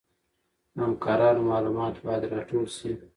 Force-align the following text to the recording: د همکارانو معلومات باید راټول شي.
د 0.75 0.75
همکارانو 0.85 1.41
معلومات 1.51 1.95
باید 2.05 2.23
راټول 2.33 2.65
شي. 2.77 2.91